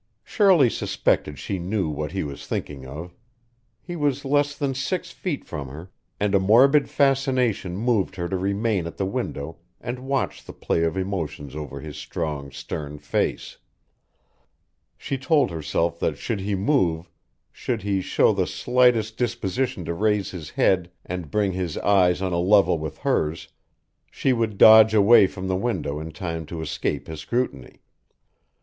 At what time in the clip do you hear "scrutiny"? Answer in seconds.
27.19-27.83